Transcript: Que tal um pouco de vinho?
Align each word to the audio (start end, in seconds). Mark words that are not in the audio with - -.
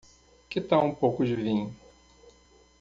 Que 0.49 0.59
tal 0.59 0.83
um 0.87 0.95
pouco 0.95 1.23
de 1.23 1.35
vinho? 1.35 1.71